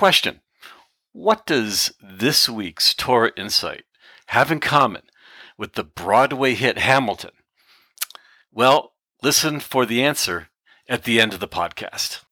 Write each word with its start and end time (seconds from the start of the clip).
Question 0.00 0.40
What 1.12 1.44
does 1.44 1.92
this 2.02 2.48
week's 2.48 2.94
Torah 2.94 3.32
Insight 3.36 3.84
have 4.28 4.50
in 4.50 4.58
common 4.58 5.02
with 5.58 5.74
the 5.74 5.84
Broadway 5.84 6.54
hit 6.54 6.78
Hamilton? 6.78 7.32
Well, 8.50 8.94
listen 9.22 9.60
for 9.60 9.84
the 9.84 10.02
answer 10.02 10.48
at 10.88 11.04
the 11.04 11.20
end 11.20 11.34
of 11.34 11.40
the 11.40 11.46
podcast. 11.46 12.22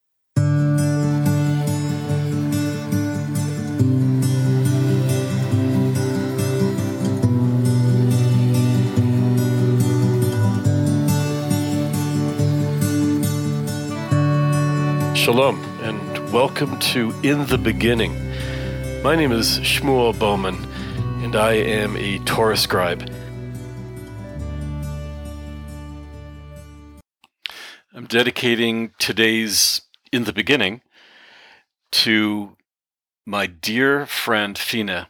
Shalom, 15.15 15.63
welcome 16.33 16.79
to 16.79 17.15
In 17.23 17.47
the 17.47 17.57
Beginning. 17.57 18.13
My 19.03 19.17
name 19.17 19.33
is 19.33 19.61
Shmuel 19.61 20.19
Bowman, 20.19 20.57
and 21.23 21.35
I 21.35 21.53
am 21.53 21.97
a 21.97 22.19
Torah 22.21 22.57
scribe. 22.57 23.11
I'm 27.95 28.05
dedicating 28.05 28.93
today's 28.99 29.81
In 30.13 30.25
the 30.25 30.35
Beginning 30.35 30.83
to 31.93 32.57
my 33.25 33.47
dear 33.47 34.05
friend 34.05 34.59
Fina 34.59 35.09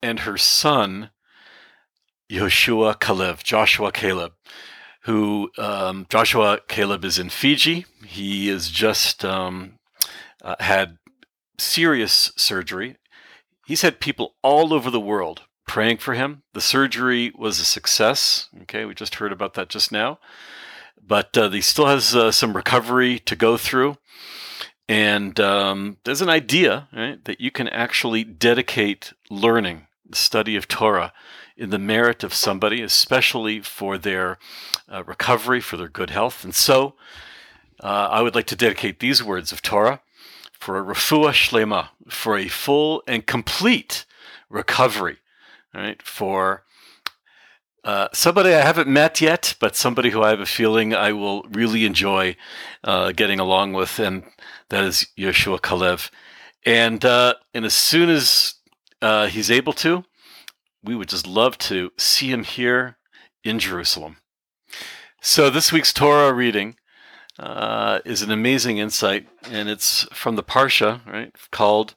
and 0.00 0.20
her 0.20 0.38
son, 0.38 1.10
Yehoshua 2.30 2.98
Kalev, 2.98 3.42
Joshua 3.42 3.92
Caleb 3.92 4.32
who 5.04 5.50
um, 5.58 6.06
Joshua 6.08 6.60
Caleb 6.68 7.04
is 7.04 7.18
in 7.18 7.28
Fiji. 7.28 7.86
He 8.06 8.48
is 8.48 8.70
just 8.70 9.24
um, 9.24 9.80
uh, 10.42 10.56
had 10.60 10.98
serious 11.58 12.32
surgery. 12.36 12.96
He's 13.66 13.82
had 13.82 14.00
people 14.00 14.34
all 14.42 14.74
over 14.74 14.90
the 14.90 15.00
world 15.00 15.42
praying 15.66 15.98
for 15.98 16.14
him. 16.14 16.42
The 16.52 16.60
surgery 16.60 17.32
was 17.36 17.58
a 17.58 17.64
success. 17.64 18.48
Okay, 18.62 18.84
we 18.84 18.94
just 18.94 19.16
heard 19.16 19.32
about 19.32 19.54
that 19.54 19.68
just 19.68 19.92
now. 19.92 20.18
But 21.04 21.36
uh, 21.36 21.50
he 21.50 21.60
still 21.60 21.86
has 21.86 22.14
uh, 22.14 22.30
some 22.30 22.54
recovery 22.54 23.18
to 23.20 23.36
go 23.36 23.56
through. 23.56 23.96
And 24.88 25.38
um, 25.40 25.96
there's 26.04 26.20
an 26.20 26.28
idea 26.28 26.88
right, 26.92 27.24
that 27.24 27.40
you 27.40 27.50
can 27.50 27.68
actually 27.68 28.24
dedicate 28.24 29.12
learning, 29.30 29.86
the 30.08 30.16
study 30.16 30.56
of 30.56 30.68
Torah, 30.68 31.12
in 31.56 31.70
the 31.70 31.78
merit 31.78 32.24
of 32.24 32.34
somebody, 32.34 32.82
especially 32.82 33.60
for 33.60 33.96
their 33.96 34.38
uh, 34.88 35.04
recovery, 35.04 35.60
for 35.60 35.76
their 35.76 35.88
good 35.88 36.10
health. 36.10 36.44
And 36.44 36.54
so 36.54 36.94
uh, 37.82 38.08
I 38.10 38.22
would 38.22 38.34
like 38.34 38.46
to 38.46 38.56
dedicate 38.56 38.98
these 38.98 39.22
words 39.22 39.52
of 39.52 39.62
Torah 39.62 40.00
for 40.62 40.78
a 40.78 40.84
refuah 40.84 41.32
shlema, 41.32 41.88
for 42.08 42.38
a 42.38 42.46
full 42.46 43.02
and 43.08 43.26
complete 43.26 44.06
recovery, 44.48 45.16
right? 45.74 46.00
For 46.00 46.62
uh, 47.82 48.06
somebody 48.12 48.54
I 48.54 48.60
haven't 48.60 48.86
met 48.86 49.20
yet, 49.20 49.56
but 49.58 49.74
somebody 49.74 50.10
who 50.10 50.22
I 50.22 50.30
have 50.30 50.38
a 50.38 50.46
feeling 50.46 50.94
I 50.94 51.14
will 51.14 51.42
really 51.50 51.84
enjoy 51.84 52.36
uh, 52.84 53.10
getting 53.10 53.40
along 53.40 53.72
with, 53.72 53.98
and 53.98 54.22
that 54.68 54.84
is 54.84 55.08
Yeshua 55.18 55.58
Kalev. 55.58 56.10
And 56.64 57.04
uh, 57.04 57.34
and 57.52 57.64
as 57.64 57.74
soon 57.74 58.08
as 58.08 58.54
uh, 59.00 59.26
he's 59.26 59.50
able 59.50 59.72
to, 59.72 60.04
we 60.84 60.94
would 60.94 61.08
just 61.08 61.26
love 61.26 61.58
to 61.58 61.90
see 61.98 62.30
him 62.30 62.44
here 62.44 62.98
in 63.42 63.58
Jerusalem. 63.58 64.18
So, 65.20 65.50
this 65.50 65.72
week's 65.72 65.92
Torah 65.92 66.32
reading 66.32 66.76
uh, 67.42 67.98
is 68.04 68.22
an 68.22 68.30
amazing 68.30 68.78
insight, 68.78 69.26
and 69.50 69.68
it's 69.68 70.04
from 70.12 70.36
the 70.36 70.44
Parsha, 70.44 71.04
right, 71.06 71.34
called 71.50 71.96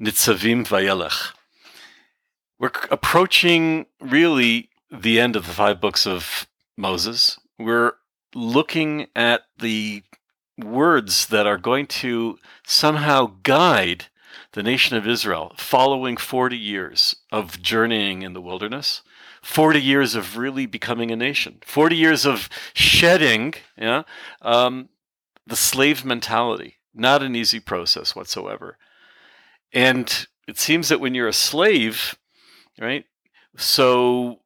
Nitzavim 0.00 0.66
Vayelech. 0.66 1.32
We're 2.60 2.70
approaching 2.90 3.86
really 4.00 4.70
the 4.90 5.18
end 5.18 5.34
of 5.34 5.46
the 5.46 5.52
five 5.52 5.80
books 5.80 6.06
of 6.06 6.46
Moses. 6.76 7.38
We're 7.58 7.94
looking 8.34 9.08
at 9.16 9.42
the 9.58 10.04
words 10.56 11.26
that 11.26 11.46
are 11.46 11.58
going 11.58 11.86
to 11.86 12.38
somehow 12.64 13.32
guide 13.42 14.06
the 14.52 14.62
nation 14.62 14.96
of 14.96 15.08
Israel, 15.08 15.54
following 15.56 16.16
40 16.16 16.56
years 16.56 17.16
of 17.32 17.60
journeying 17.60 18.22
in 18.22 18.32
the 18.32 18.40
wilderness, 18.40 19.02
40 19.42 19.80
years 19.80 20.14
of 20.14 20.36
really 20.36 20.66
becoming 20.66 21.10
a 21.10 21.16
nation, 21.16 21.58
40 21.64 21.96
years 21.96 22.26
of 22.26 22.48
shedding 22.74 23.54
yeah, 23.76 24.02
um, 24.42 24.88
the 25.46 25.56
slave 25.56 26.04
mentality. 26.04 26.76
Not 26.94 27.22
an 27.22 27.36
easy 27.36 27.60
process 27.60 28.16
whatsoever. 28.16 28.76
And 29.72 30.26
it 30.46 30.58
seems 30.58 30.88
that 30.88 31.00
when 31.00 31.14
you're 31.14 31.28
a 31.28 31.32
slave, 31.32 32.16
right, 32.80 33.04
so 33.56 34.40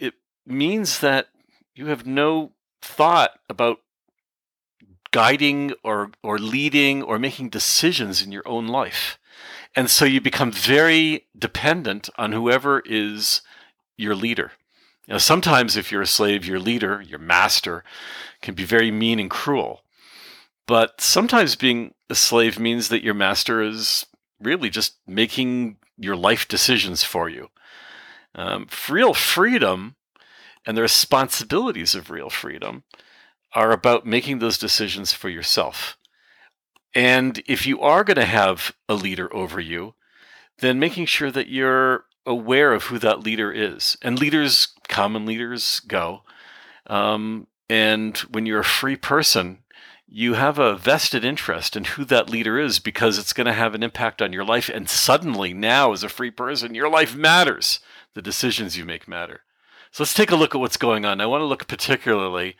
it 0.00 0.14
means 0.46 1.00
that 1.00 1.28
you 1.74 1.86
have 1.86 2.06
no 2.06 2.52
thought 2.80 3.38
about 3.48 3.78
guiding 5.10 5.72
or 5.82 6.10
or 6.22 6.38
leading 6.38 7.02
or 7.02 7.18
making 7.18 7.50
decisions 7.50 8.22
in 8.22 8.32
your 8.32 8.46
own 8.46 8.66
life. 8.66 9.18
And 9.74 9.90
so 9.90 10.04
you 10.04 10.20
become 10.20 10.50
very 10.50 11.26
dependent 11.38 12.08
on 12.16 12.32
whoever 12.32 12.82
is 12.86 13.42
your 13.96 14.14
leader. 14.14 14.52
You 15.06 15.14
know, 15.14 15.18
sometimes 15.18 15.76
if 15.76 15.92
you're 15.92 16.02
a 16.02 16.06
slave, 16.06 16.44
your 16.44 16.58
leader, 16.58 17.00
your 17.00 17.18
master, 17.18 17.84
can 18.42 18.54
be 18.54 18.64
very 18.64 18.90
mean 18.90 19.20
and 19.20 19.30
cruel. 19.30 19.82
But 20.66 21.00
sometimes 21.00 21.54
being 21.54 21.94
a 22.10 22.14
slave 22.14 22.58
means 22.58 22.88
that 22.88 23.04
your 23.04 23.14
master 23.14 23.62
is 23.62 24.06
really 24.40 24.68
just 24.68 24.96
making 25.06 25.76
your 25.96 26.16
life 26.16 26.48
decisions 26.48 27.04
for 27.04 27.28
you. 27.28 27.50
Um, 28.34 28.66
real 28.88 29.14
freedom 29.14 29.94
and 30.66 30.76
the 30.76 30.82
responsibilities 30.82 31.94
of 31.94 32.10
real 32.10 32.28
freedom 32.28 32.82
are 33.54 33.70
about 33.70 34.04
making 34.04 34.40
those 34.40 34.58
decisions 34.58 35.12
for 35.12 35.28
yourself. 35.28 35.96
And 36.94 37.42
if 37.46 37.66
you 37.66 37.80
are 37.80 38.04
going 38.04 38.16
to 38.16 38.24
have 38.24 38.74
a 38.88 38.94
leader 38.94 39.32
over 39.34 39.60
you, 39.60 39.94
then 40.58 40.78
making 40.78 41.06
sure 41.06 41.30
that 41.30 41.48
you're 41.48 42.04
aware 42.26 42.72
of 42.72 42.84
who 42.84 42.98
that 42.98 43.20
leader 43.20 43.52
is. 43.52 43.96
And 44.02 44.18
leaders 44.18 44.68
common 44.88 45.26
leaders 45.26 45.80
go. 45.80 46.22
Um, 46.86 47.46
and 47.68 48.16
when 48.18 48.46
you're 48.46 48.60
a 48.60 48.64
free 48.64 48.96
person, 48.96 49.58
you 50.08 50.34
have 50.34 50.58
a 50.58 50.76
vested 50.76 51.24
interest 51.24 51.76
in 51.76 51.84
who 51.84 52.04
that 52.04 52.30
leader 52.30 52.58
is 52.58 52.78
because 52.78 53.18
it's 53.18 53.32
going 53.32 53.46
to 53.46 53.52
have 53.52 53.74
an 53.74 53.82
impact 53.82 54.22
on 54.22 54.32
your 54.32 54.44
life. 54.44 54.68
And 54.68 54.88
suddenly, 54.88 55.52
now, 55.52 55.92
as 55.92 56.04
a 56.04 56.08
free 56.08 56.30
person, 56.30 56.74
your 56.74 56.88
life 56.88 57.16
matters. 57.16 57.80
The 58.14 58.22
decisions 58.22 58.78
you 58.78 58.84
make 58.84 59.06
matter. 59.06 59.40
So 59.90 60.02
let's 60.02 60.14
take 60.14 60.30
a 60.30 60.36
look 60.36 60.54
at 60.54 60.60
what's 60.60 60.76
going 60.78 61.04
on. 61.04 61.20
I 61.20 61.26
want 61.26 61.42
to 61.42 61.46
look 61.46 61.66
particularly 61.66 62.56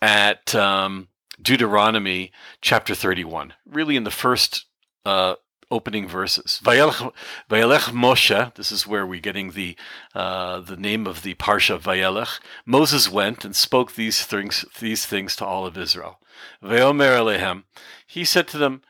at 0.00 0.54
um, 0.54 1.08
Deuteronomy 1.40 2.32
chapter 2.60 2.94
31, 2.94 3.54
really 3.64 3.96
in 3.96 4.04
the 4.04 4.10
first 4.10 4.64
uh, 5.04 5.36
opening 5.72 6.06
verses. 6.06 6.60
Vayelech, 6.62 7.12
Moshe, 7.50 8.54
this 8.54 8.70
is 8.70 8.86
where 8.86 9.06
we're 9.06 9.20
getting 9.20 9.52
the, 9.52 9.76
uh, 10.14 10.60
the 10.60 10.76
name 10.76 11.06
of 11.06 11.22
the 11.22 11.34
Parsha 11.34 11.80
Vayelech. 11.80 12.38
Moses 12.64 13.10
went 13.10 13.44
and 13.44 13.56
spoke 13.56 13.94
these 13.94 14.24
things, 14.24 14.64
these 14.78 15.06
things 15.06 15.34
to 15.36 15.44
all 15.46 15.66
of 15.66 15.76
Israel. 15.76 16.20
Alehem, 16.62 17.64
he 18.06 18.24
said 18.24 18.46
to 18.48 18.58
them, 18.58 18.82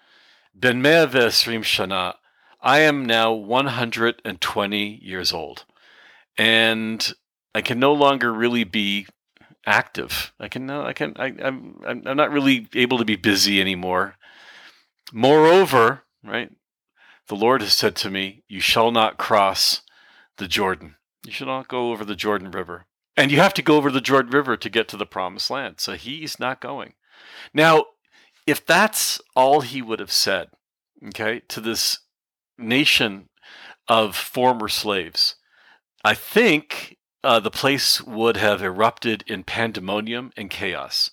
Ben 0.55 0.83
Shana, 0.83 2.15
I 2.61 2.81
am 2.81 3.07
now 3.07 3.33
120 3.33 5.01
years 5.03 5.33
old, 5.33 5.65
and 6.37 7.13
I 7.55 7.61
can 7.61 7.79
no 7.79 7.93
longer 7.93 8.33
really 8.33 8.65
be 8.65 9.07
active. 9.67 10.33
I 10.39 10.49
can 10.49 10.67
no, 10.67 10.85
I 10.85 10.93
can 10.93 11.15
I, 11.17 11.35
I'm 11.43 11.81
I'm 11.85 12.17
not 12.17 12.31
really 12.31 12.69
able 12.75 12.99
to 12.99 13.05
be 13.05 13.17
busy 13.17 13.61
anymore. 13.61 14.17
Moreover, 15.13 16.05
right, 16.23 16.51
the 17.33 17.39
Lord 17.39 17.63
has 17.63 17.73
said 17.73 17.97
to 17.97 18.11
me, 18.11 18.43
"You 18.47 18.61
shall 18.61 18.91
not 18.91 19.17
cross 19.17 19.81
the 20.37 20.47
Jordan. 20.47 20.97
You 21.25 21.33
shall 21.33 21.47
not 21.47 21.67
go 21.67 21.91
over 21.91 22.05
the 22.05 22.15
Jordan 22.15 22.51
River." 22.51 22.85
And 23.17 23.33
you 23.33 23.39
have 23.39 23.55
to 23.55 23.63
go 23.63 23.77
over 23.77 23.91
the 23.91 24.03
Jordan 24.03 24.33
River 24.33 24.55
to 24.59 24.69
get 24.69 24.87
to 24.89 24.99
the 24.99 25.07
promised 25.07 25.49
land. 25.49 25.81
So 25.81 25.95
he's 25.95 26.39
not 26.39 26.61
going. 26.61 26.93
Now, 27.55 27.87
if 28.47 28.67
that's 28.67 29.19
all 29.35 29.63
he 29.63 29.81
would 29.81 29.99
have 29.99 30.13
said, 30.13 30.51
okay, 31.09 31.41
to 31.49 31.63
this 31.63 32.01
nation 32.59 33.31
of 33.89 34.15
former 34.15 34.69
slaves, 34.69 35.37
I 36.05 36.13
think 36.13 36.99
uh, 37.25 37.41
the 37.41 37.51
place 37.51 38.03
would 38.03 38.37
have 38.37 38.63
erupted 38.63 39.25
in 39.27 39.43
pandemonium 39.45 40.33
and 40.37 40.51
chaos. 40.51 41.13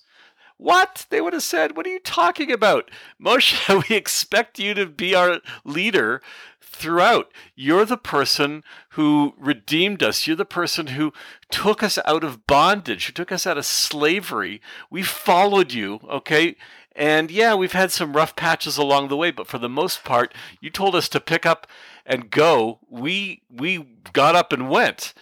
What? 0.60 1.06
They 1.08 1.22
would 1.22 1.32
have 1.32 1.42
said, 1.42 1.74
What 1.74 1.86
are 1.86 1.90
you 1.90 2.00
talking 2.00 2.52
about? 2.52 2.90
Moshe, 3.18 3.66
we 3.88 3.96
expect 3.96 4.58
you 4.58 4.74
to 4.74 4.84
be 4.84 5.14
our 5.14 5.40
leader 5.64 6.20
throughout. 6.60 7.32
You're 7.54 7.86
the 7.86 7.96
person 7.96 8.62
who 8.90 9.32
redeemed 9.38 10.02
us. 10.02 10.26
You're 10.26 10.36
the 10.36 10.44
person 10.44 10.88
who 10.88 11.14
took 11.50 11.82
us 11.82 11.98
out 12.04 12.22
of 12.22 12.46
bondage, 12.46 13.06
who 13.06 13.12
took 13.14 13.32
us 13.32 13.46
out 13.46 13.56
of 13.56 13.64
slavery. 13.64 14.60
We 14.90 15.02
followed 15.02 15.72
you, 15.72 16.00
okay? 16.06 16.56
And 16.94 17.30
yeah, 17.30 17.54
we've 17.54 17.72
had 17.72 17.90
some 17.90 18.12
rough 18.12 18.36
patches 18.36 18.76
along 18.76 19.08
the 19.08 19.16
way, 19.16 19.30
but 19.30 19.46
for 19.46 19.56
the 19.56 19.68
most 19.68 20.04
part, 20.04 20.34
you 20.60 20.68
told 20.68 20.94
us 20.94 21.08
to 21.08 21.20
pick 21.20 21.46
up 21.46 21.66
and 22.04 22.30
go. 22.30 22.80
We 22.90 23.44
we 23.50 23.86
got 24.12 24.36
up 24.36 24.52
and 24.52 24.68
went. 24.68 25.14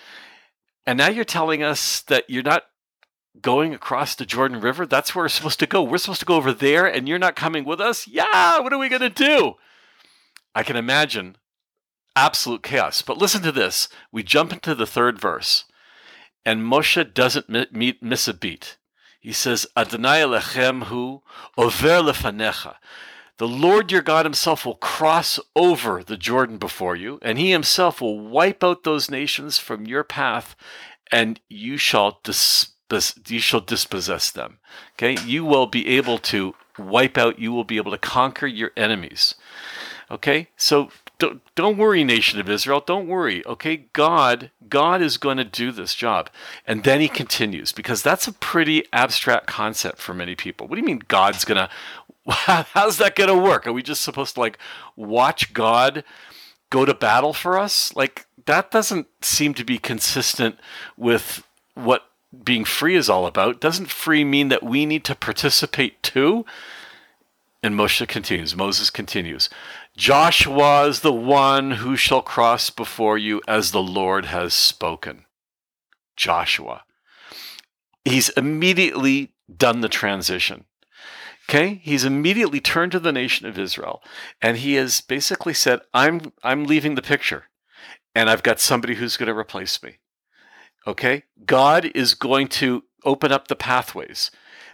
And 0.85 0.99
now 0.99 1.11
you're 1.11 1.25
telling 1.25 1.63
us 1.63 2.01
that 2.01 2.25
you're 2.29 2.43
not 2.43 2.65
going 3.43 3.75
across 3.75 4.15
the 4.15 4.27
Jordan 4.27 4.61
River. 4.61 4.87
That's 4.87 5.15
where 5.15 5.25
we're 5.25 5.29
supposed 5.29 5.61
to 5.61 5.67
go. 5.67 5.83
We're 5.83 5.99
supposed 5.99 6.21
to 6.21 6.27
go 6.27 6.37
over 6.37 6.53
there, 6.53 6.87
and 6.87 7.09
you're 7.09 7.19
not 7.19 7.37
coming 7.37 7.65
with 7.65 7.81
us? 7.81 8.07
Yeah, 8.07 8.61
what 8.61 8.73
are 8.73 8.79
we 8.79 8.89
going 8.89 9.03
to 9.03 9.11
do? 9.11 9.55
I 10.55 10.63
can 10.63 10.77
imagine 10.77 11.37
absolute 12.17 12.63
chaos. 12.63 13.03
But 13.03 13.19
listen 13.19 13.43
to 13.43 13.53
this. 13.53 13.89
We 14.11 14.23
jump 14.23 14.53
into 14.53 14.75
the 14.75 14.87
third 14.87 15.21
verse, 15.21 15.65
and 16.45 16.63
Moshe 16.63 17.15
doesn't 17.15 17.49
miss 18.03 18.29
a 18.29 18.35
beat. 18.35 18.77
He 19.21 19.33
says, 19.33 19.67
Adonai 19.77 20.21
Elechem 20.21 20.85
hu 20.85 21.23
over 21.57 21.89
lefanecha. 22.01 22.77
The 23.39 23.49
Lord 23.49 23.93
your 23.93 24.03
God 24.03 24.27
himself 24.27 24.67
will 24.67 24.75
cross 24.75 25.39
over 25.55 26.03
the 26.03 26.17
Jordan 26.17 26.59
before 26.59 26.97
you, 26.97 27.21
and 27.23 27.39
he 27.39 27.53
himself 27.53 28.01
will 28.01 28.19
wipe 28.19 28.65
out 28.65 28.83
those 28.83 29.11
nations 29.11 29.59
from 29.59 29.87
your 29.87 30.03
path, 30.03 30.57
and 31.13 31.41
you 31.49 31.77
shall 31.77 32.21
dis- 32.25 32.73
you 33.27 33.41
shall 33.41 33.61
dispossess 33.61 34.31
them. 34.31 34.59
Okay? 34.95 35.21
You 35.25 35.45
will 35.45 35.67
be 35.67 35.87
able 35.89 36.19
to 36.19 36.55
wipe 36.79 37.19
out, 37.19 37.39
you 37.39 37.53
will 37.53 37.65
be 37.65 37.77
able 37.77 37.91
to 37.91 37.99
conquer 37.99 38.47
your 38.47 38.71
enemies. 38.77 39.35
Okay? 40.11 40.49
So 40.57 40.91
don't, 41.19 41.43
don't 41.55 41.77
worry, 41.77 42.05
nation 42.05 42.39
of 42.39 42.49
Israel. 42.49 42.83
Don't 42.85 43.09
worry. 43.09 43.45
Okay? 43.45 43.89
God, 43.93 44.51
God 44.69 45.03
is 45.03 45.17
going 45.17 45.37
to 45.37 45.45
do 45.45 45.73
this 45.73 45.95
job. 45.95 46.31
And 46.67 46.85
then 46.85 47.01
he 47.01 47.09
continues, 47.09 47.73
because 47.73 48.03
that's 48.03 48.29
a 48.29 48.33
pretty 48.33 48.85
abstract 48.93 49.47
concept 49.47 49.99
for 49.99 50.15
many 50.15 50.35
people. 50.35 50.67
What 50.67 50.77
do 50.77 50.81
you 50.81 50.87
mean 50.87 51.03
God's 51.09 51.45
going 51.45 51.59
to 51.67 51.71
how's 52.29 52.99
that 52.99 53.17
going 53.17 53.29
to 53.29 53.37
work? 53.37 53.67
Are 53.67 53.73
we 53.73 53.83
just 53.83 54.03
supposed 54.03 54.35
to 54.35 54.41
like 54.41 54.59
watch 54.97 55.53
God 55.53 56.05
go 56.71 56.85
to 56.85 56.95
battle 56.95 57.33
for 57.33 57.59
us? 57.59 57.95
Like 57.97 58.27
that 58.47 58.71
doesn't 58.71 59.07
seem 59.23 59.55
to 59.55 59.65
be 59.65 59.79
consistent 59.79 60.59
with 60.97 61.43
being 62.59 62.65
free 62.65 62.97
is 62.97 63.09
all 63.09 63.25
about. 63.25 63.61
Doesn't 63.61 63.89
free 63.89 64.25
mean 64.25 64.49
that 64.49 64.65
we 64.65 64.85
need 64.85 65.05
to 65.05 65.15
participate 65.15 66.03
too? 66.03 66.45
And 67.63 67.77
Moshe 67.77 68.07
continues, 68.09 68.57
Moses 68.57 68.91
continues, 68.91 69.49
Joshua 69.97 70.89
is 70.89 71.01
the 71.01 71.13
one 71.13 71.73
who 71.73 71.95
shall 71.95 72.21
cross 72.21 72.69
before 72.71 73.17
you 73.17 73.41
as 73.47 73.71
the 73.71 73.83
Lord 73.83 74.25
has 74.25 74.55
spoken. 74.55 75.25
Joshua. 76.17 76.83
He's 78.05 78.29
immediately 78.31 79.35
done 79.57 79.81
the 79.81 79.89
transition. 79.89 80.65
Okay, 81.49 81.81
he's 81.85 82.05
immediately 82.05 82.61
turned 82.61 82.91
to 82.91 82.99
the 82.99 83.13
nation 83.13 83.47
of 83.47 83.57
Israel 83.57 84.03
and 84.43 84.57
he 84.57 84.75
has 84.75 85.01
basically 85.01 85.55
said, 85.55 85.79
I'm 85.95 86.33
I'm 86.43 86.65
leaving 86.65 86.97
the 86.97 87.03
picture 87.03 87.45
and 88.17 88.29
I've 88.29 88.43
got 88.43 88.59
somebody 88.59 88.97
who's 88.97 89.17
going 89.17 89.29
to 89.29 89.39
replace 89.39 89.81
me. 89.81 89.99
Okay? 90.89 91.25
God 91.45 91.93
is 91.95 92.15
going 92.15 92.49
to 92.49 92.83
open 93.05 93.31
up 93.31 93.47
the 93.47 93.55
pathways. 93.57 94.31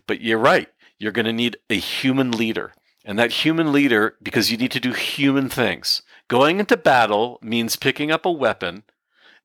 But 0.07 0.21
you're 0.21 0.39
right. 0.39 0.69
You're 0.99 1.13
going 1.13 1.27
to 1.27 1.33
need 1.33 1.57
a 1.69 1.75
human 1.75 2.31
leader. 2.31 2.73
And 3.05 3.19
that 3.19 3.33
human 3.33 3.73
leader, 3.73 4.17
because 4.23 4.51
you 4.51 4.57
need 4.57 4.71
to 4.71 4.81
do 4.81 4.93
human 4.93 5.51
things. 5.51 6.03
Going 6.29 6.61
into 6.61 6.77
battle 6.77 7.39
means 7.43 7.77
picking 7.77 8.11
up 8.11 8.25
a 8.25 8.33
weapon 8.33 8.85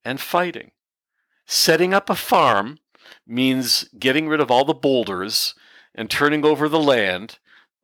and 0.05 0.21
fighting. 0.21 0.71
Setting 1.45 1.93
up 1.93 2.09
a 2.09 2.15
farm 2.15 2.77
means 3.27 3.89
getting 3.97 4.29
rid 4.29 4.39
of 4.39 4.51
all 4.51 4.63
the 4.63 4.73
boulders 4.73 5.55
and 5.95 6.09
turning 6.09 6.45
over 6.45 6.69
the 6.69 6.79
land, 6.79 7.39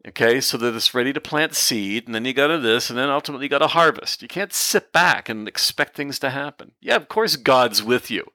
okay, 0.07 0.39
so 0.39 0.57
that 0.57 0.75
it's 0.75 0.93
ready 0.93 1.11
to 1.11 1.19
plant 1.19 1.55
seed, 1.55 2.05
and 2.05 2.13
then 2.13 2.23
you 2.23 2.31
got 2.33 2.47
to 2.47 2.59
this, 2.59 2.89
and 2.89 2.97
then 2.97 3.09
ultimately 3.09 3.45
you 3.45 3.49
got 3.49 3.59
to 3.59 3.67
harvest. 3.67 4.21
You 4.21 4.27
can't 4.27 4.53
sit 4.53 4.93
back 4.93 5.27
and 5.27 5.47
expect 5.47 5.95
things 5.95 6.19
to 6.19 6.29
happen. 6.29 6.73
Yeah, 6.79 6.95
of 6.95 7.09
course 7.09 7.35
God's 7.35 7.83
with 7.83 8.09
you. 8.11 8.31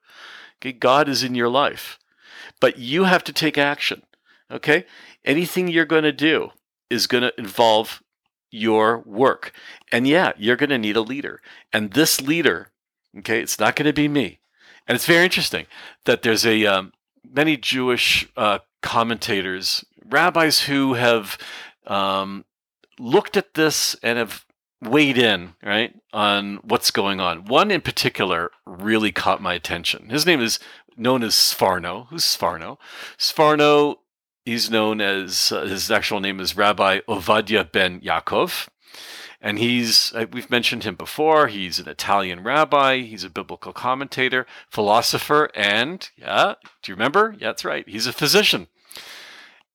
Okay, 0.60 0.72
God 0.72 1.08
is 1.08 1.22
in 1.22 1.34
your 1.34 1.48
life, 1.48 1.98
but 2.60 2.78
you 2.78 3.04
have 3.04 3.24
to 3.24 3.32
take 3.32 3.56
action. 3.56 4.02
Okay, 4.50 4.84
anything 5.24 5.68
you're 5.68 5.84
going 5.84 6.02
to 6.02 6.12
do 6.12 6.50
is 6.90 7.06
going 7.06 7.22
to 7.22 7.32
involve 7.38 8.02
your 8.50 8.98
work, 9.00 9.52
and 9.92 10.06
yeah, 10.06 10.32
you're 10.36 10.56
going 10.56 10.70
to 10.70 10.78
need 10.78 10.96
a 10.96 11.00
leader, 11.00 11.40
and 11.72 11.92
this 11.92 12.20
leader, 12.20 12.70
okay, 13.18 13.40
it's 13.40 13.58
not 13.58 13.76
going 13.76 13.86
to 13.86 13.92
be 13.92 14.08
me. 14.08 14.40
And 14.86 14.96
it's 14.96 15.06
very 15.06 15.24
interesting 15.24 15.66
that 16.04 16.22
there's 16.22 16.44
a 16.44 16.66
um, 16.66 16.92
many 17.24 17.56
Jewish 17.56 18.28
uh, 18.36 18.58
commentators, 18.82 19.84
rabbis 20.04 20.62
who 20.62 20.94
have 20.94 21.38
um, 21.86 22.44
looked 22.98 23.36
at 23.36 23.54
this 23.54 23.94
and 24.02 24.18
have 24.18 24.44
weighed 24.82 25.18
in, 25.18 25.54
right, 25.62 25.94
on 26.12 26.56
what's 26.62 26.90
going 26.90 27.20
on. 27.20 27.44
One 27.44 27.70
in 27.70 27.80
particular 27.80 28.50
really 28.66 29.12
caught 29.12 29.42
my 29.42 29.54
attention. 29.54 30.08
His 30.08 30.24
name 30.24 30.40
is 30.40 30.58
known 30.96 31.22
as 31.22 31.34
Sforno. 31.34 32.08
Who's 32.08 32.24
Sforno? 32.24 32.78
Sforno, 33.18 33.96
he's 34.44 34.70
known 34.70 35.00
as, 35.00 35.52
uh, 35.52 35.62
his 35.62 35.90
actual 35.90 36.20
name 36.20 36.40
is 36.40 36.56
Rabbi 36.56 37.00
Ovadia 37.08 37.70
ben 37.70 38.00
Yaakov. 38.00 38.68
And 39.42 39.58
he's, 39.58 40.12
uh, 40.14 40.26
we've 40.30 40.50
mentioned 40.50 40.84
him 40.84 40.96
before. 40.96 41.46
He's 41.46 41.78
an 41.78 41.88
Italian 41.88 42.42
rabbi. 42.42 42.98
He's 43.00 43.24
a 43.24 43.30
biblical 43.30 43.72
commentator, 43.72 44.46
philosopher, 44.68 45.50
and, 45.54 46.10
yeah, 46.16 46.54
do 46.82 46.92
you 46.92 46.96
remember? 46.96 47.34
Yeah, 47.38 47.48
that's 47.48 47.64
right. 47.64 47.88
He's 47.88 48.06
a 48.06 48.12
physician. 48.12 48.66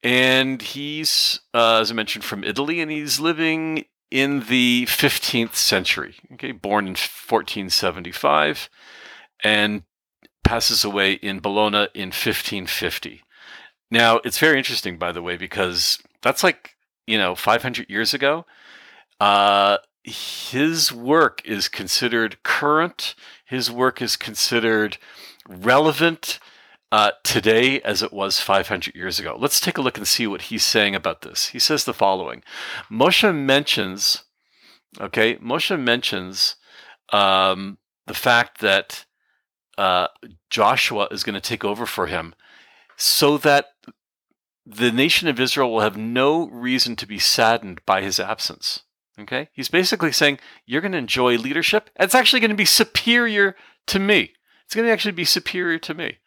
And 0.03 0.61
he's, 0.61 1.39
uh, 1.51 1.79
as 1.81 1.89
I 1.89 1.95
mentioned, 1.95 2.23
from 2.23 2.43
Italy, 2.43 2.79
and 2.79 2.91
he's 2.91 3.19
living 3.19 3.85
in 4.15 4.45
the 4.47 4.85
15th 4.85 5.55
century. 5.55 6.15
Okay, 6.35 6.53
born 6.53 6.85
in 6.85 6.91
1475 6.91 8.69
and 9.43 9.83
passes 10.41 10.85
away 10.85 11.13
in 11.15 11.41
Bologna 11.41 11.89
in 11.93 12.13
1550. 12.13 13.23
Now, 13.91 14.21
it's 14.23 14.39
very 14.39 14.57
interesting, 14.57 14.97
by 14.97 15.11
the 15.11 15.21
way, 15.21 15.35
because 15.35 15.99
that's 16.21 16.45
like, 16.45 16.77
you 17.05 17.17
know, 17.17 17.35
500 17.35 17.89
years 17.89 18.13
ago. 18.13 18.45
Uh, 19.19 19.79
his 20.01 20.93
work 20.93 21.41
is 21.43 21.67
considered 21.67 22.41
current, 22.41 23.15
his 23.43 23.69
work 23.69 24.01
is 24.01 24.15
considered 24.15 24.97
relevant 25.45 26.39
uh, 26.91 27.11
today 27.23 27.81
as 27.81 28.01
it 28.03 28.13
was 28.13 28.39
500 28.39 28.95
years 28.95 29.19
ago. 29.19 29.35
Let's 29.39 29.59
take 29.59 29.77
a 29.77 29.81
look 29.81 29.97
and 29.97 30.07
see 30.07 30.27
what 30.27 30.43
he's 30.43 30.63
saying 30.63 30.95
about 30.95 31.21
this. 31.21 31.49
He 31.49 31.59
says 31.59 31.83
the 31.83 31.93
following 31.93 32.43
Moshe 32.91 33.35
mentions, 33.35 34.23
okay, 34.99 35.35
Moshe 35.37 35.77
mentions 35.79 36.55
um, 37.11 37.77
the 38.07 38.13
fact 38.13 38.61
that 38.61 39.05
uh, 39.77 40.07
Joshua 40.49 41.07
is 41.11 41.23
going 41.23 41.33
to 41.33 41.41
take 41.41 41.65
over 41.65 41.85
for 41.85 42.07
him 42.07 42.33
so 42.95 43.37
that 43.39 43.67
the 44.65 44.91
nation 44.91 45.27
of 45.27 45.39
Israel 45.39 45.71
will 45.71 45.81
have 45.81 45.97
no 45.97 46.47
reason 46.47 46.95
to 46.95 47.05
be 47.05 47.19
saddened 47.19 47.81
by 47.85 48.01
his 48.01 48.19
absence. 48.19 48.83
Okay? 49.19 49.49
He's 49.53 49.69
basically 49.69 50.11
saying, 50.11 50.39
You're 50.65 50.81
going 50.81 50.91
to 50.93 50.97
enjoy 50.97 51.37
leadership. 51.37 51.89
It's 51.99 52.15
actually 52.15 52.39
going 52.39 52.49
to 52.49 52.55
be 52.55 52.65
superior 52.65 53.55
to 53.87 53.99
me. 53.99 54.33
It's 54.65 54.75
going 54.75 54.87
to 54.87 54.91
actually 54.91 55.11
be 55.11 55.25
superior 55.25 55.77
to 55.79 55.93
me. 55.93 56.17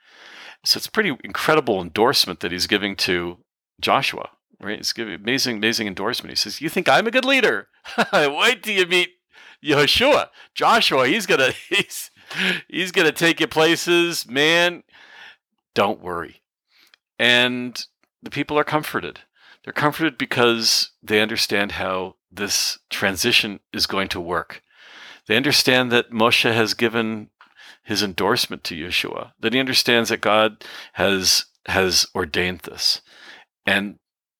So 0.64 0.78
it's 0.78 0.86
pretty 0.86 1.16
incredible 1.24 1.80
endorsement 1.80 2.40
that 2.40 2.52
he's 2.52 2.66
giving 2.66 2.96
to 2.96 3.38
Joshua, 3.80 4.30
right? 4.60 4.78
He's 4.78 4.92
giving 4.92 5.14
amazing, 5.14 5.58
amazing 5.58 5.86
endorsement. 5.86 6.30
He 6.30 6.36
says, 6.36 6.60
"You 6.60 6.68
think 6.68 6.88
I'm 6.88 7.06
a 7.06 7.12
good 7.12 7.24
leader? 7.24 7.68
Wait 8.12 8.62
till 8.62 8.74
you 8.74 8.86
meet 8.86 9.10
Yeshua, 9.64 10.28
Joshua. 10.54 11.06
He's 11.06 11.26
gonna, 11.26 11.52
he's, 11.68 12.10
he's 12.68 12.92
gonna 12.92 13.12
take 13.12 13.40
you 13.40 13.46
places, 13.46 14.28
man. 14.28 14.82
Don't 15.74 16.02
worry." 16.02 16.42
And 17.18 17.84
the 18.22 18.30
people 18.30 18.58
are 18.58 18.64
comforted. 18.64 19.20
They're 19.64 19.72
comforted 19.72 20.18
because 20.18 20.92
they 21.02 21.20
understand 21.20 21.72
how 21.72 22.16
this 22.30 22.78
transition 22.90 23.60
is 23.72 23.86
going 23.86 24.08
to 24.08 24.20
work. 24.20 24.62
They 25.26 25.36
understand 25.36 25.92
that 25.92 26.10
Moshe 26.10 26.50
has 26.50 26.74
given 26.74 27.30
his 27.88 28.02
endorsement 28.02 28.62
to 28.64 28.76
Yeshua, 28.76 29.32
that 29.40 29.54
he 29.54 29.58
understands 29.58 30.10
that 30.10 30.20
God 30.20 30.62
has 30.92 31.46
has 31.64 32.06
ordained 32.14 32.60
this. 32.60 33.00
And 33.66 33.96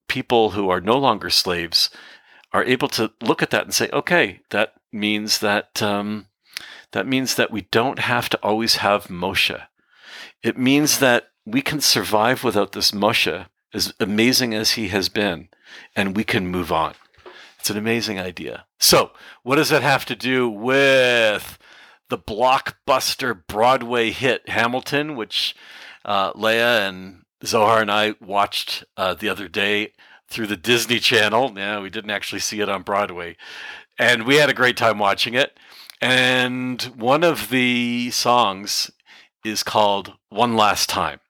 people 0.07 0.51
who 0.51 0.69
are 0.69 0.83
no 0.83 0.99
longer 0.99 1.31
slaves 1.31 1.89
are 2.53 2.63
able 2.65 2.89
to 2.89 3.11
look 3.23 3.43
at 3.43 3.49
that 3.49 3.65
and 3.65 3.73
say, 3.73 3.89
okay, 3.91 4.41
that 4.51 4.75
means 4.93 5.39
that 5.39 5.83
um, 5.83 6.27
that 6.93 7.07
means 7.07 7.37
that 7.37 7.51
we 7.51 7.63
don't 7.71 8.01
have 8.01 8.29
to 8.29 8.39
always 8.43 8.77
have 8.77 9.07
Moshe. 9.07 9.59
It 10.43 10.59
means 10.59 10.99
that 10.99 11.29
we 11.47 11.63
can 11.63 11.81
survive 11.81 12.45
without 12.45 12.73
this 12.73 12.91
Moshe, 12.91 13.47
as 13.73 13.95
amazing 13.99 14.53
as 14.53 14.73
he 14.73 14.89
has 14.89 15.09
been, 15.09 15.49
and 15.97 16.15
we 16.15 16.23
can 16.23 16.47
move 16.47 16.71
on. 16.71 16.93
It's 17.59 17.71
an 17.71 17.79
amazing 17.79 18.21
idea. 18.21 18.67
So, 18.79 19.13
what 19.43 19.57
does 19.57 19.71
that 19.71 19.83
have 19.83 20.05
to 20.05 20.15
do 20.15 20.51
with 20.51 21.58
the 22.09 22.19
blockbuster 22.19 23.41
Broadway 23.47 24.11
hit 24.11 24.49
Hamilton, 24.49 25.17
which 25.17 25.55
uh, 26.05 26.33
Leah 26.35 26.89
and 26.89 27.23
Zohar 27.45 27.81
and 27.81 27.91
I 27.91 28.15
watched 28.21 28.85
uh, 28.97 29.15
the 29.15 29.29
other 29.29 29.49
day. 29.49 29.93
through 30.29 30.47
the 30.47 30.57
Disney 30.57 30.99
Channel. 30.99 31.55
Yeah, 31.57 31.81
we 31.81 31.91
didn't 31.91 32.11
actually 32.11 32.41
see 32.41 32.61
it 32.61 32.69
on 32.69 32.83
Broadway. 32.83 33.37
And 33.99 34.25
we 34.27 34.37
had 34.37 34.51
a 34.51 34.55
great 34.55 34.77
time 34.77 34.99
watching 34.99 35.35
it. 35.35 35.59
And 36.01 36.81
one 36.97 37.25
of 37.25 37.51
the 37.51 38.11
songs 38.11 38.91
is 39.45 39.63
called 39.63 40.13
One 40.29 40.55
Last 40.57 40.89
Time. 40.89 41.21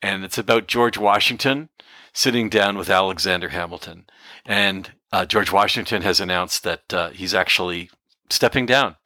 And 0.00 0.24
it's 0.24 0.38
about 0.38 0.68
George 0.68 0.98
Washington 0.98 1.70
sitting 2.12 2.48
down 2.48 2.76
with 2.78 2.90
Alexander 2.90 3.48
Hamilton. 3.48 4.06
And 4.46 4.92
uh, 5.10 5.24
George 5.24 5.50
Washington 5.50 6.02
has 6.02 6.20
announced 6.20 6.62
that 6.64 6.94
uh, 6.94 7.10
he's 7.10 7.34
actually 7.34 7.90
stepping 8.30 8.66
down. 8.66 8.96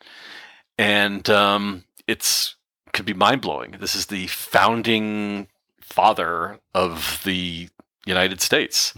And 0.82 1.30
um, 1.30 1.84
it's 2.08 2.56
could 2.92 3.06
be 3.06 3.14
mind 3.14 3.40
blowing. 3.40 3.76
This 3.78 3.94
is 3.94 4.06
the 4.06 4.26
founding 4.26 5.46
father 5.80 6.58
of 6.74 7.20
the 7.24 7.68
United 8.04 8.40
States. 8.40 8.92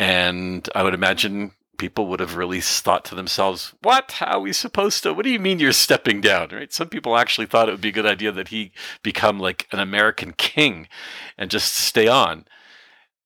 And 0.00 0.66
I 0.74 0.82
would 0.82 0.94
imagine 0.94 1.52
people 1.76 2.06
would 2.06 2.20
have 2.20 2.36
really 2.36 2.62
thought 2.62 3.04
to 3.04 3.14
themselves, 3.14 3.74
what? 3.82 4.12
How 4.12 4.38
are 4.38 4.40
we 4.40 4.54
supposed 4.54 5.02
to? 5.02 5.12
What 5.12 5.24
do 5.24 5.30
you 5.30 5.38
mean 5.38 5.58
you're 5.58 5.72
stepping 5.72 6.22
down? 6.22 6.48
Right? 6.48 6.72
Some 6.72 6.88
people 6.88 7.14
actually 7.14 7.46
thought 7.46 7.68
it 7.68 7.72
would 7.72 7.82
be 7.82 7.90
a 7.90 7.92
good 7.92 8.06
idea 8.06 8.32
that 8.32 8.48
he 8.48 8.72
become 9.02 9.38
like 9.38 9.68
an 9.70 9.80
American 9.80 10.32
king 10.32 10.88
and 11.36 11.50
just 11.50 11.74
stay 11.74 12.08
on. 12.08 12.46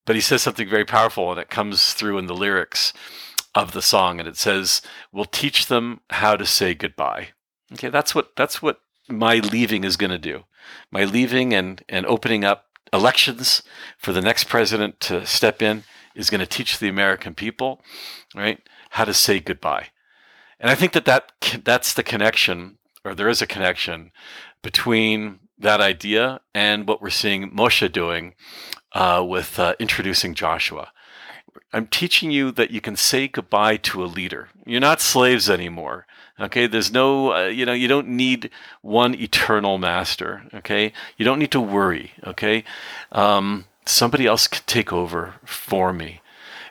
But 0.06 0.16
he 0.16 0.20
says 0.20 0.42
something 0.42 0.68
very 0.68 0.84
powerful, 0.84 1.30
and 1.30 1.38
it 1.38 1.50
comes 1.50 1.92
through 1.92 2.18
in 2.18 2.26
the 2.26 2.34
lyrics 2.34 2.92
of 3.54 3.70
the 3.70 3.82
song, 3.82 4.18
and 4.18 4.28
it 4.28 4.36
says, 4.36 4.82
"We'll 5.12 5.24
teach 5.24 5.66
them 5.66 6.00
how 6.10 6.34
to 6.34 6.44
say 6.44 6.74
goodbye." 6.74 7.28
Okay, 7.72 7.88
that's 7.88 8.14
what 8.14 8.36
that's 8.36 8.60
what 8.60 8.80
my 9.08 9.36
leaving 9.36 9.84
is 9.84 9.96
going 9.96 10.10
to 10.10 10.18
do. 10.18 10.44
My 10.90 11.04
leaving 11.04 11.52
and 11.52 11.82
and 11.88 12.06
opening 12.06 12.44
up 12.44 12.66
elections 12.92 13.62
for 13.98 14.12
the 14.12 14.20
next 14.20 14.44
president 14.44 15.00
to 15.00 15.26
step 15.26 15.62
in 15.62 15.84
is 16.14 16.30
going 16.30 16.40
to 16.40 16.46
teach 16.46 16.78
the 16.78 16.88
American 16.88 17.34
people, 17.34 17.80
right, 18.34 18.60
how 18.90 19.04
to 19.04 19.14
say 19.14 19.40
goodbye. 19.40 19.88
And 20.60 20.70
I 20.70 20.74
think 20.74 20.92
that, 20.92 21.06
that 21.06 21.32
that's 21.64 21.94
the 21.94 22.02
connection, 22.02 22.78
or 23.04 23.14
there 23.14 23.28
is 23.28 23.42
a 23.42 23.46
connection 23.46 24.12
between 24.62 25.40
that 25.58 25.80
idea 25.80 26.40
and 26.54 26.86
what 26.86 27.00
we're 27.00 27.10
seeing 27.10 27.50
Moshe 27.50 27.90
doing 27.90 28.34
uh, 28.92 29.24
with 29.26 29.58
uh, 29.58 29.74
introducing 29.78 30.34
Joshua. 30.34 30.92
I'm 31.72 31.86
teaching 31.86 32.30
you 32.30 32.52
that 32.52 32.70
you 32.70 32.80
can 32.80 32.96
say 32.96 33.28
goodbye 33.28 33.78
to 33.78 34.04
a 34.04 34.06
leader. 34.06 34.48
You're 34.66 34.80
not 34.80 35.00
slaves 35.00 35.48
anymore. 35.48 36.06
Okay, 36.42 36.66
there's 36.66 36.92
no, 36.92 37.32
uh, 37.32 37.46
you 37.46 37.64
know, 37.64 37.72
you 37.72 37.86
don't 37.86 38.08
need 38.08 38.50
one 38.80 39.14
eternal 39.14 39.78
master. 39.78 40.42
Okay, 40.52 40.92
you 41.16 41.24
don't 41.24 41.38
need 41.38 41.52
to 41.52 41.60
worry. 41.60 42.12
Okay, 42.26 42.64
um, 43.12 43.66
somebody 43.86 44.26
else 44.26 44.48
can 44.48 44.62
take 44.66 44.92
over 44.92 45.34
for 45.44 45.92
me, 45.92 46.20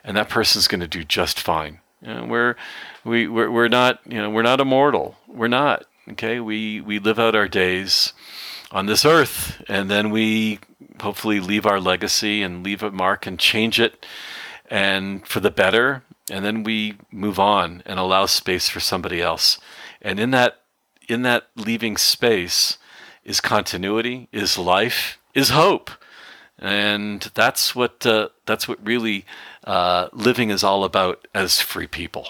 and 0.04 0.16
that 0.16 0.28
person's 0.28 0.68
going 0.68 0.82
to 0.82 0.88
do 0.88 1.04
just 1.04 1.40
fine. 1.40 1.80
You 2.02 2.14
know, 2.14 2.24
we're 2.26 2.56
we 3.02 3.26
we're, 3.26 3.50
we're 3.50 3.68
not 3.68 4.00
you 4.06 4.18
know 4.18 4.28
we're 4.28 4.42
not 4.42 4.60
immortal. 4.60 5.16
We're 5.26 5.48
not. 5.48 5.84
Okay, 6.10 6.38
we 6.38 6.80
we 6.82 6.98
live 6.98 7.18
out 7.18 7.34
our 7.34 7.48
days 7.48 8.12
on 8.70 8.84
this 8.86 9.06
earth, 9.06 9.62
and 9.68 9.90
then 9.90 10.10
we 10.10 10.58
hopefully 11.00 11.40
leave 11.40 11.64
our 11.64 11.80
legacy 11.80 12.42
and 12.42 12.62
leave 12.62 12.82
a 12.82 12.90
mark 12.90 13.26
and 13.26 13.38
change 13.38 13.80
it 13.80 14.04
and 14.70 15.26
for 15.26 15.40
the 15.40 15.50
better 15.50 16.02
and 16.32 16.46
then 16.46 16.64
we 16.64 16.94
move 17.10 17.38
on 17.38 17.82
and 17.84 17.98
allow 17.98 18.24
space 18.24 18.66
for 18.66 18.80
somebody 18.80 19.20
else. 19.20 19.58
And 20.00 20.18
in 20.18 20.30
that 20.30 20.62
in 21.06 21.22
that 21.22 21.48
leaving 21.56 21.98
space 21.98 22.78
is 23.22 23.40
continuity 23.40 24.28
is 24.32 24.56
life 24.56 25.18
is 25.34 25.50
hope. 25.50 25.90
And 26.58 27.20
that's 27.34 27.74
what 27.74 28.06
uh, 28.06 28.30
that's 28.46 28.66
what 28.66 28.84
really 28.84 29.26
uh, 29.64 30.08
living 30.12 30.48
is 30.48 30.64
all 30.64 30.84
about 30.84 31.28
as 31.34 31.60
free 31.60 31.86
people. 31.86 32.28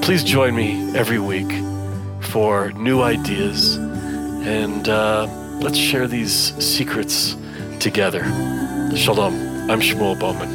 Please 0.00 0.24
join 0.24 0.56
me 0.56 0.96
every 0.96 1.18
week 1.18 1.52
for 2.22 2.72
new 2.72 3.02
ideas 3.02 3.76
and 4.48 4.88
uh, 4.88 5.26
let's 5.60 5.76
share 5.76 6.06
these 6.06 6.54
secrets 6.64 7.36
together. 7.80 8.24
Shalom. 8.96 9.34
I'm 9.70 9.80
Shmuel 9.80 10.18
Bowman. 10.18 10.48